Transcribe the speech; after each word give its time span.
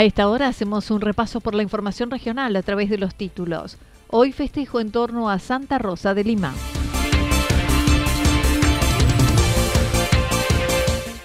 A 0.00 0.04
esta 0.04 0.30
hora 0.30 0.48
hacemos 0.48 0.90
un 0.90 1.02
repaso 1.02 1.42
por 1.42 1.54
la 1.54 1.62
información 1.62 2.10
regional 2.10 2.56
a 2.56 2.62
través 2.62 2.88
de 2.88 2.96
los 2.96 3.14
títulos. 3.14 3.76
Hoy 4.08 4.32
festejo 4.32 4.80
en 4.80 4.92
torno 4.92 5.28
a 5.28 5.38
Santa 5.38 5.76
Rosa 5.76 6.14
de 6.14 6.24
Lima. 6.24 6.54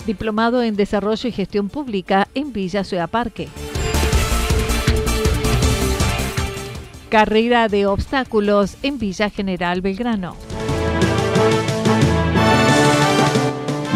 Diplomado 0.06 0.62
en 0.62 0.76
Desarrollo 0.76 1.30
y 1.30 1.32
Gestión 1.32 1.70
Pública 1.70 2.28
en 2.34 2.52
Villa 2.52 2.84
Ciudad 2.84 3.10
Parque. 3.10 3.48
Carrera 7.08 7.70
de 7.70 7.86
obstáculos 7.86 8.76
en 8.84 9.00
Villa 9.00 9.30
General 9.30 9.80
Belgrano. 9.80 10.36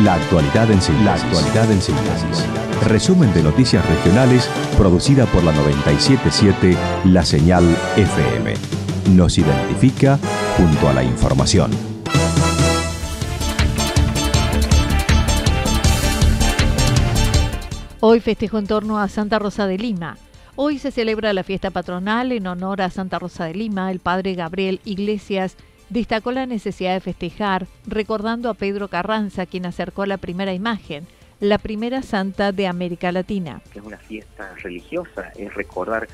La 0.04 0.14
actualidad 0.14 0.72
en 0.72 0.82
síntesis. 0.82 1.06
La 1.06 1.14
actualidad 1.16 1.72
en 1.72 1.82
síntesis. 1.82 2.46
Resumen 2.88 3.34
de 3.34 3.44
noticias 3.44 3.86
regionales 3.86 4.50
producida 4.78 5.26
por 5.26 5.44
la 5.44 5.52
977 5.52 6.78
La 7.06 7.26
Señal 7.26 7.66
FM. 7.98 8.54
Nos 9.14 9.38
identifica 9.38 10.18
junto 10.56 10.88
a 10.88 10.94
la 10.94 11.04
información. 11.04 11.72
Hoy 18.00 18.22
festejo 18.22 18.58
en 18.58 18.68
torno 18.68 19.00
a 19.00 19.10
Santa 19.10 19.38
Rosa 19.38 19.68
de 19.68 19.78
Lima. 19.78 20.18
Hoy 20.56 20.80
se 20.80 20.92
celebra 20.92 21.34
la 21.34 21.44
fiesta 21.44 21.72
patronal 21.72 22.32
en 22.32 22.48
honor 22.48 22.82
a 22.82 22.90
Santa 22.90 23.20
Rosa 23.20 23.46
de 23.46 23.56
Lima. 23.56 23.92
El 23.92 24.00
padre 24.00 24.36
Gabriel 24.36 24.80
Iglesias 24.86 25.58
destacó 25.90 26.32
la 26.32 26.46
necesidad 26.46 26.94
de 26.94 27.00
festejar, 27.00 27.68
recordando 27.86 28.50
a 28.50 28.54
Pedro 28.54 28.88
Carranza, 28.88 29.46
quien 29.46 29.66
acercó 29.66 30.06
la 30.06 30.18
primera 30.18 30.54
imagen, 30.54 31.08
la 31.40 31.58
primera 31.58 32.02
santa 32.02 32.52
de 32.52 32.68
América 32.68 33.12
Latina. 33.12 33.62
Es 33.74 33.82
una 33.82 33.98
fiesta 33.98 34.54
religiosa, 34.56 35.32
es 35.36 35.54
recordar 35.54 36.08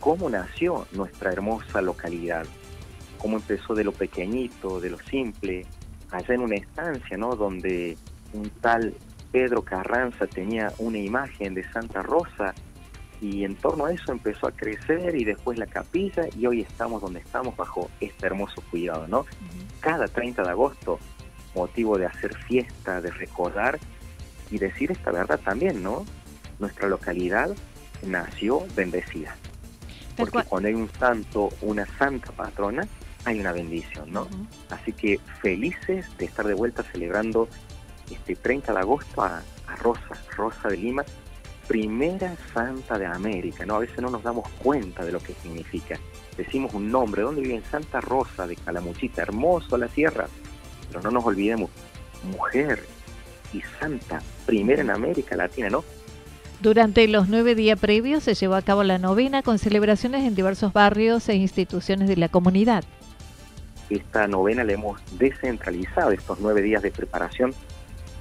cómo 0.00 0.28
nació 0.28 0.86
nuestra 0.92 1.32
hermosa 1.32 1.80
localidad, 1.80 2.46
cómo 3.18 3.36
empezó 3.36 3.74
de 3.74 3.84
lo 3.84 3.92
pequeñito, 3.92 4.80
de 4.80 4.90
lo 4.90 4.98
simple, 4.98 5.66
allá 6.10 6.34
en 6.34 6.40
una 6.40 6.56
estancia, 6.56 7.16
¿no? 7.16 7.36
Donde 7.36 7.96
un 8.32 8.50
tal 8.60 8.94
Pedro 9.32 9.62
Carranza 9.62 10.26
tenía 10.26 10.72
una 10.78 10.98
imagen 10.98 11.54
de 11.54 11.64
Santa 11.72 12.02
Rosa 12.02 12.54
y 13.24 13.42
en 13.44 13.56
torno 13.56 13.86
a 13.86 13.92
eso 13.92 14.12
empezó 14.12 14.48
a 14.48 14.52
crecer 14.52 15.16
y 15.16 15.24
después 15.24 15.58
la 15.58 15.66
capilla 15.66 16.24
y 16.36 16.46
hoy 16.46 16.60
estamos 16.60 17.00
donde 17.00 17.20
estamos 17.20 17.56
bajo 17.56 17.90
este 17.98 18.26
hermoso 18.26 18.62
cuidado, 18.70 19.08
¿no? 19.08 19.24
Cada 19.80 20.08
30 20.08 20.42
de 20.42 20.50
agosto, 20.50 20.98
motivo 21.54 21.96
de 21.96 22.04
hacer 22.04 22.36
fiesta, 22.36 23.00
de 23.00 23.10
recordar 23.10 23.78
y 24.50 24.58
decir 24.58 24.92
esta 24.92 25.10
verdad 25.10 25.40
también, 25.42 25.82
¿no? 25.82 26.04
Nuestra 26.58 26.86
localidad 26.86 27.48
nació 28.02 28.66
bendecida. 28.76 29.34
Porque 30.18 30.42
cuando 30.46 30.68
hay 30.68 30.74
un 30.74 30.90
santo, 30.90 31.48
una 31.62 31.86
santa 31.96 32.30
patrona, 32.32 32.86
hay 33.24 33.40
una 33.40 33.52
bendición, 33.52 34.12
¿no? 34.12 34.28
Así 34.68 34.92
que 34.92 35.18
felices 35.40 36.04
de 36.18 36.26
estar 36.26 36.46
de 36.46 36.52
vuelta 36.52 36.82
celebrando 36.92 37.48
este 38.10 38.36
30 38.36 38.74
de 38.74 38.78
agosto 38.80 39.22
a, 39.22 39.42
Rosa, 39.80 40.14
Rosa 40.36 40.68
de 40.68 40.76
Lima, 40.76 41.04
primera 41.66 42.36
santa 42.52 42.98
de 42.98 43.06
América, 43.06 43.64
¿no? 43.66 43.76
A 43.76 43.78
veces 43.80 43.98
no 43.98 44.10
nos 44.10 44.22
damos 44.22 44.48
cuenta 44.58 45.04
de 45.04 45.12
lo 45.12 45.20
que 45.20 45.34
significa. 45.34 45.98
Decimos 46.36 46.74
un 46.74 46.90
nombre, 46.90 47.22
¿dónde 47.22 47.42
vive 47.42 47.62
Santa 47.70 48.00
Rosa 48.00 48.46
de 48.46 48.56
Calamuchita? 48.56 49.22
Hermoso 49.22 49.76
la 49.76 49.88
tierra, 49.88 50.26
pero 50.88 51.02
no 51.02 51.10
nos 51.10 51.24
olvidemos, 51.24 51.70
mujer 52.24 52.84
y 53.52 53.62
santa, 53.78 54.22
primera 54.46 54.82
en 54.82 54.90
América 54.90 55.36
Latina, 55.36 55.70
¿no? 55.70 55.84
Durante 56.60 57.06
los 57.08 57.28
nueve 57.28 57.54
días 57.54 57.78
previos 57.78 58.22
se 58.22 58.34
llevó 58.34 58.54
a 58.54 58.62
cabo 58.62 58.84
la 58.84 58.98
novena 58.98 59.42
con 59.42 59.58
celebraciones 59.58 60.24
en 60.24 60.34
diversos 60.34 60.72
barrios 60.72 61.28
e 61.28 61.34
instituciones 61.34 62.08
de 62.08 62.16
la 62.16 62.28
comunidad. 62.28 62.84
Esta 63.90 64.26
novena 64.26 64.64
la 64.64 64.72
hemos 64.72 65.00
descentralizado, 65.18 66.12
estos 66.12 66.40
nueve 66.40 66.62
días 66.62 66.82
de 66.82 66.90
preparación 66.90 67.54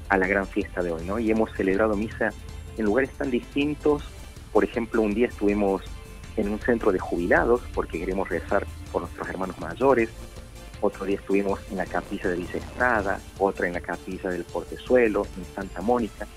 a 0.09 0.17
la 0.17 0.27
gran 0.27 0.45
fiesta 0.45 0.83
de 0.83 0.91
hoy, 0.91 1.05
¿no? 1.05 1.19
Y 1.19 1.31
hemos 1.31 1.51
celebrado 1.53 1.95
misa 1.95 2.31
en 2.77 2.85
lugares 2.85 3.11
tan 3.11 3.31
distintos. 3.31 4.03
Por 4.51 4.63
ejemplo, 4.63 5.01
un 5.01 5.13
día 5.13 5.27
estuvimos 5.27 5.81
en 6.37 6.49
un 6.49 6.59
centro 6.59 6.91
de 6.91 6.99
jubilados 6.99 7.61
porque 7.73 7.99
queremos 7.99 8.29
rezar 8.29 8.65
por 8.91 9.01
nuestros 9.01 9.27
hermanos 9.29 9.59
mayores. 9.59 10.09
Otro 10.81 11.05
día 11.05 11.15
estuvimos 11.15 11.59
en 11.71 11.77
la 11.77 11.85
capilla 11.85 12.29
de 12.29 12.35
Villa 12.35 12.57
Estrada, 12.57 13.19
otra 13.39 13.67
en 13.67 13.73
la 13.73 13.81
capilla 13.81 14.29
del 14.29 14.43
Portezuelo, 14.43 15.25
en 15.37 15.45
Santa 15.55 15.81
Mónica. 15.81 16.27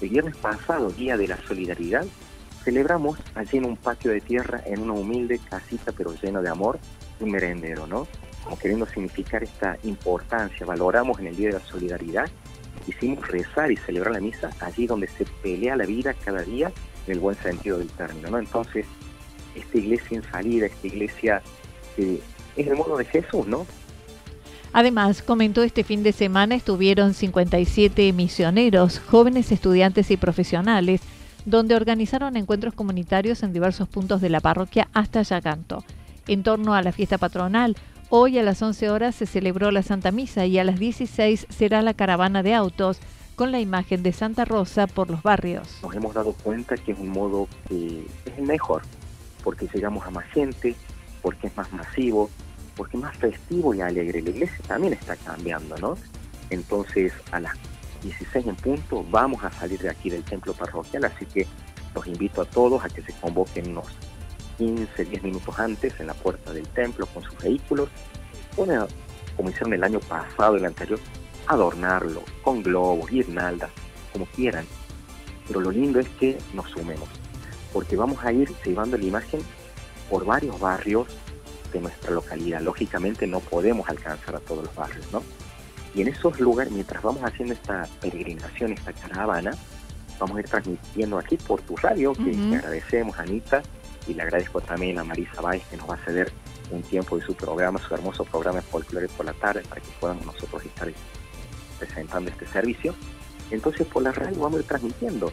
El 0.00 0.08
viernes 0.08 0.36
pasado, 0.36 0.90
Día 0.90 1.16
de 1.16 1.28
la 1.28 1.38
Solidaridad, 1.46 2.04
celebramos 2.64 3.18
allí 3.34 3.58
en 3.58 3.64
un 3.64 3.76
patio 3.76 4.10
de 4.10 4.20
tierra, 4.20 4.60
en 4.66 4.80
una 4.80 4.94
humilde 4.94 5.38
casita 5.38 5.92
pero 5.92 6.14
lleno 6.20 6.42
de 6.42 6.48
amor, 6.48 6.78
un 7.20 7.30
merendero, 7.30 7.86
¿no? 7.86 8.08
Como 8.42 8.58
queriendo 8.58 8.86
significar 8.86 9.44
esta 9.44 9.78
importancia, 9.84 10.66
valoramos 10.66 11.18
en 11.20 11.28
el 11.28 11.36
Día 11.36 11.48
de 11.48 11.54
la 11.54 11.64
Solidaridad 11.64 12.28
hicimos 12.86 13.26
rezar 13.28 13.70
y 13.70 13.76
celebrar 13.76 14.12
la 14.14 14.20
misa 14.20 14.50
allí 14.60 14.86
donde 14.86 15.08
se 15.08 15.24
pelea 15.42 15.76
la 15.76 15.86
vida 15.86 16.14
cada 16.14 16.42
día 16.42 16.72
en 17.06 17.12
el 17.12 17.20
buen 17.20 17.36
sentido 17.36 17.78
del 17.78 17.88
término, 17.88 18.30
¿no? 18.30 18.38
Entonces, 18.38 18.86
esta 19.54 19.78
iglesia 19.78 20.18
en 20.18 20.22
salida, 20.24 20.66
esta 20.66 20.86
iglesia 20.86 21.42
es 21.96 22.66
el 22.66 22.76
modo 22.76 22.96
de 22.96 23.04
Jesús, 23.04 23.46
¿no? 23.46 23.66
Además, 24.72 25.22
comentó 25.22 25.62
este 25.62 25.84
fin 25.84 26.02
de 26.02 26.12
semana 26.12 26.54
estuvieron 26.54 27.14
57 27.14 28.12
misioneros, 28.12 28.98
jóvenes 28.98 29.50
estudiantes 29.50 30.10
y 30.10 30.18
profesionales, 30.18 31.00
donde 31.46 31.74
organizaron 31.74 32.36
encuentros 32.36 32.74
comunitarios 32.74 33.42
en 33.42 33.52
diversos 33.52 33.88
puntos 33.88 34.20
de 34.20 34.28
la 34.28 34.40
parroquia 34.40 34.88
hasta 34.92 35.22
Yacanto. 35.22 35.82
En 36.26 36.42
torno 36.42 36.74
a 36.74 36.82
la 36.82 36.92
fiesta 36.92 37.16
patronal, 37.18 37.76
Hoy 38.08 38.38
a 38.38 38.44
las 38.44 38.62
11 38.62 38.88
horas 38.90 39.16
se 39.16 39.26
celebró 39.26 39.72
la 39.72 39.82
Santa 39.82 40.12
Misa 40.12 40.46
y 40.46 40.60
a 40.60 40.64
las 40.64 40.78
16 40.78 41.48
será 41.50 41.82
la 41.82 41.92
caravana 41.92 42.44
de 42.44 42.54
autos 42.54 43.00
con 43.34 43.50
la 43.50 43.58
imagen 43.58 44.04
de 44.04 44.12
Santa 44.12 44.44
Rosa 44.44 44.86
por 44.86 45.10
los 45.10 45.24
barrios. 45.24 45.80
Nos 45.82 45.92
hemos 45.92 46.14
dado 46.14 46.32
cuenta 46.32 46.76
que 46.76 46.92
es 46.92 46.98
un 47.00 47.08
modo 47.08 47.48
que 47.68 48.06
es 48.26 48.38
el 48.38 48.44
mejor, 48.44 48.82
porque 49.42 49.66
llegamos 49.74 50.06
a 50.06 50.10
más 50.10 50.24
gente, 50.26 50.76
porque 51.20 51.48
es 51.48 51.56
más 51.56 51.72
masivo, 51.72 52.30
porque 52.76 52.96
es 52.96 53.02
más 53.02 53.16
festivo 53.16 53.74
y 53.74 53.80
alegre. 53.80 54.22
La 54.22 54.30
iglesia 54.30 54.58
también 54.68 54.92
está 54.92 55.16
cambiando, 55.16 55.76
¿no? 55.78 55.98
Entonces 56.50 57.12
a 57.32 57.40
las 57.40 57.54
16 58.04 58.46
en 58.46 58.54
punto 58.54 59.04
vamos 59.10 59.42
a 59.42 59.50
salir 59.50 59.80
de 59.80 59.90
aquí 59.90 60.10
del 60.10 60.22
templo 60.22 60.52
parroquial, 60.52 61.06
así 61.06 61.26
que 61.26 61.44
los 61.92 62.06
invito 62.06 62.42
a 62.42 62.44
todos 62.44 62.84
a 62.84 62.88
que 62.88 63.02
se 63.02 63.12
convoquen 63.14 63.74
15, 64.58 65.04
10 65.04 65.22
minutos 65.22 65.58
antes 65.58 65.98
en 66.00 66.06
la 66.06 66.14
puerta 66.14 66.52
del 66.52 66.66
templo 66.68 67.06
con 67.06 67.22
sus 67.22 67.36
vehículos, 67.38 67.88
bueno, 68.56 68.86
como 69.36 69.50
hicieron 69.50 69.74
el 69.74 69.84
año 69.84 70.00
pasado, 70.00 70.56
el 70.56 70.64
anterior, 70.64 70.98
adornarlo 71.46 72.22
con 72.42 72.62
globos, 72.62 73.10
guirnaldas, 73.10 73.70
como 74.12 74.26
quieran. 74.26 74.66
Pero 75.46 75.60
lo 75.60 75.70
lindo 75.70 76.00
es 76.00 76.08
que 76.20 76.38
nos 76.54 76.70
sumemos, 76.70 77.08
porque 77.72 77.96
vamos 77.96 78.24
a 78.24 78.32
ir 78.32 78.50
llevando 78.64 78.96
la 78.96 79.04
imagen 79.04 79.40
por 80.10 80.24
varios 80.24 80.58
barrios 80.58 81.06
de 81.72 81.80
nuestra 81.80 82.10
localidad. 82.12 82.60
Lógicamente 82.60 83.26
no 83.26 83.40
podemos 83.40 83.88
alcanzar 83.88 84.36
a 84.36 84.40
todos 84.40 84.64
los 84.64 84.74
barrios, 84.74 85.06
¿no? 85.12 85.22
Y 85.94 86.02
en 86.02 86.08
esos 86.08 86.38
lugares, 86.40 86.72
mientras 86.72 87.02
vamos 87.02 87.22
haciendo 87.22 87.54
esta 87.54 87.88
peregrinación, 88.00 88.72
esta 88.72 88.92
caravana, 88.92 89.52
vamos 90.18 90.36
a 90.36 90.40
ir 90.40 90.48
transmitiendo 90.48 91.18
aquí 91.18 91.36
por 91.36 91.62
tu 91.62 91.76
radio, 91.76 92.12
que 92.12 92.32
te 92.32 92.56
agradecemos, 92.56 93.18
Anita, 93.18 93.62
y 94.06 94.14
le 94.14 94.22
agradezco 94.22 94.60
también 94.60 94.98
a 94.98 95.04
Marisa 95.04 95.40
Báez, 95.40 95.62
que 95.70 95.76
nos 95.76 95.88
va 95.88 95.94
a 95.94 96.04
ceder 96.04 96.32
un 96.70 96.82
tiempo 96.82 97.16
de 97.18 97.24
su 97.24 97.34
programa, 97.34 97.78
su 97.78 97.94
hermoso 97.94 98.24
programa 98.24 98.60
de 98.60 98.62
folclore 98.62 99.08
por 99.08 99.26
la 99.26 99.32
tarde, 99.32 99.62
para 99.68 99.80
que 99.80 99.88
podamos 100.00 100.26
nosotros 100.26 100.64
estar 100.64 100.88
presentando 101.78 102.30
este 102.30 102.46
servicio. 102.46 102.94
Entonces, 103.50 103.86
por 103.86 104.02
la 104.02 104.12
radio 104.12 104.40
vamos 104.40 104.58
a 104.58 104.60
ir 104.60 104.66
transmitiendo. 104.66 105.32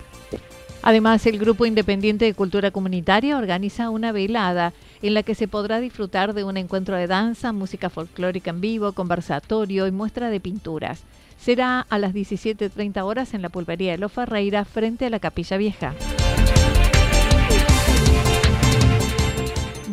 Además, 0.85 1.25
el 1.25 1.39
Grupo 1.39 1.65
Independiente 1.65 2.25
de 2.25 2.33
Cultura 2.33 2.71
Comunitaria 2.71 3.37
organiza 3.37 3.89
una 3.89 4.11
velada 4.11 4.73
en 5.01 5.13
la 5.13 5.23
que 5.23 5.33
se 5.33 5.47
podrá 5.47 5.79
disfrutar 5.79 6.33
de 6.33 6.43
un 6.43 6.57
encuentro 6.57 6.97
de 6.97 7.07
danza, 7.07 7.53
música 7.53 7.89
folclórica 7.89 8.49
en 8.51 8.59
vivo, 8.59 8.91
conversatorio 8.91 9.87
y 9.87 9.91
muestra 9.91 10.29
de 10.29 10.41
pinturas. 10.41 11.03
Será 11.39 11.81
a 11.89 11.99
las 11.99 12.13
17.30 12.13 13.01
horas 13.03 13.33
en 13.33 13.41
la 13.41 13.49
pulpería 13.49 13.91
de 13.91 13.97
Los 13.97 14.11
Ferreira 14.11 14.65
frente 14.65 15.05
a 15.05 15.09
la 15.09 15.19
Capilla 15.19 15.57
Vieja. 15.57 15.93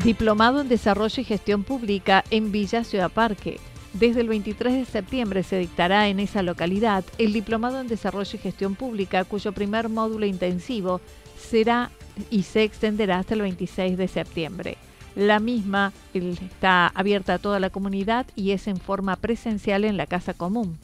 Diplomado 0.04 0.62
en 0.62 0.68
Desarrollo 0.68 1.20
y 1.20 1.24
Gestión 1.24 1.62
Pública 1.62 2.24
en 2.30 2.52
Villa 2.52 2.84
Ciudad 2.84 3.10
Parque. 3.10 3.60
Desde 3.92 4.22
el 4.22 4.28
23 4.28 4.72
de 4.72 4.84
septiembre 4.86 5.42
se 5.42 5.58
dictará 5.58 6.08
en 6.08 6.20
esa 6.20 6.42
localidad 6.42 7.04
el 7.18 7.34
Diplomado 7.34 7.82
en 7.82 7.86
Desarrollo 7.86 8.30
y 8.32 8.38
Gestión 8.38 8.76
Pública, 8.76 9.24
cuyo 9.24 9.52
primer 9.52 9.90
módulo 9.90 10.24
intensivo 10.24 11.02
será 11.38 11.90
y 12.30 12.44
se 12.44 12.62
extenderá 12.62 13.18
hasta 13.18 13.34
el 13.34 13.42
26 13.42 13.98
de 13.98 14.08
septiembre. 14.08 14.78
La 15.16 15.38
misma 15.38 15.92
está 16.14 16.86
abierta 16.86 17.34
a 17.34 17.38
toda 17.38 17.60
la 17.60 17.68
comunidad 17.68 18.26
y 18.34 18.52
es 18.52 18.68
en 18.68 18.78
forma 18.78 19.16
presencial 19.16 19.84
en 19.84 19.98
la 19.98 20.06
Casa 20.06 20.32
Común. 20.32 20.78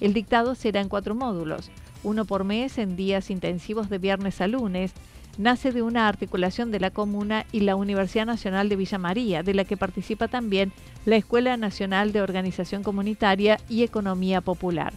El 0.00 0.14
dictado 0.14 0.54
será 0.54 0.80
en 0.80 0.88
cuatro 0.88 1.16
módulos, 1.16 1.72
uno 2.04 2.24
por 2.24 2.44
mes 2.44 2.78
en 2.78 2.94
días 2.94 3.30
intensivos 3.30 3.90
de 3.90 3.98
viernes 3.98 4.40
a 4.40 4.46
lunes, 4.46 4.92
nace 5.38 5.72
de 5.72 5.82
una 5.82 6.08
articulación 6.08 6.70
de 6.70 6.80
la 6.80 6.90
Comuna 6.90 7.46
y 7.52 7.60
la 7.60 7.76
Universidad 7.76 8.26
Nacional 8.26 8.68
de 8.68 8.76
Villa 8.76 8.98
María, 8.98 9.42
de 9.42 9.54
la 9.54 9.64
que 9.64 9.76
participa 9.76 10.28
también 10.28 10.72
la 11.04 11.16
Escuela 11.16 11.56
Nacional 11.56 12.12
de 12.12 12.22
Organización 12.22 12.82
Comunitaria 12.82 13.58
y 13.68 13.82
Economía 13.82 14.40
Popular. 14.40 14.92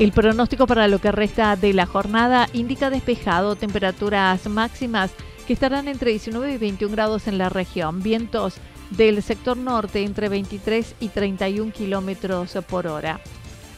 El 0.00 0.10
pronóstico 0.10 0.66
para 0.66 0.88
lo 0.88 0.98
que 0.98 1.12
resta 1.12 1.54
de 1.54 1.72
la 1.72 1.86
jornada 1.86 2.48
indica 2.52 2.90
despejado, 2.90 3.54
temperaturas 3.54 4.48
máximas 4.48 5.12
que 5.46 5.52
estarán 5.52 5.86
entre 5.86 6.10
19 6.10 6.54
y 6.54 6.58
21 6.58 6.92
grados 6.92 7.28
en 7.28 7.38
la 7.38 7.48
región, 7.48 8.02
vientos 8.02 8.56
del 8.90 9.22
sector 9.22 9.56
norte 9.56 10.02
entre 10.02 10.28
23 10.28 10.96
y 10.98 11.08
31 11.08 11.72
kilómetros 11.72 12.58
por 12.68 12.88
hora. 12.88 13.20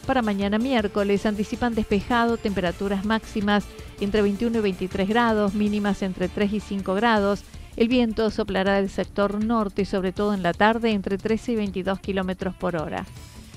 Para 0.07 0.23
mañana 0.23 0.59
miércoles 0.59 1.27
anticipan 1.27 1.75
despejado, 1.75 2.39
temperaturas 2.39 3.05
máximas 3.05 3.67
entre 4.01 4.23
21 4.23 4.59
y 4.59 4.63
23 4.63 5.09
grados, 5.09 5.53
mínimas 5.53 6.01
entre 6.01 6.29
3 6.29 6.55
y 6.55 6.61
5 6.61 6.95
grados. 6.95 7.43
El 7.77 7.89
viento 7.89 8.31
soplará 8.31 8.77
del 8.77 8.89
sector 8.89 9.45
norte, 9.45 9.85
sobre 9.85 10.13
todo 10.13 10.33
en 10.33 10.43
la 10.43 10.55
tarde, 10.55 10.93
entre 10.93 11.19
13 11.19 11.53
y 11.53 11.57
22 11.57 12.01
kilómetros 12.01 12.55
por 12.55 12.77
hora. 12.77 13.05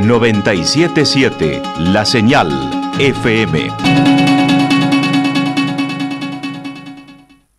977 0.00 1.62
La 1.78 2.04
Señal 2.04 2.48
FM. 2.98 4.37